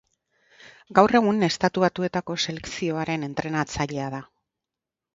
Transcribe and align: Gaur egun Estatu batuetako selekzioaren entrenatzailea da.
Gaur 0.99 1.13
egun 1.19 1.49
Estatu 1.49 1.85
batuetako 1.85 2.39
selekzioaren 2.49 3.31
entrenatzailea 3.31 4.13
da. 4.19 4.27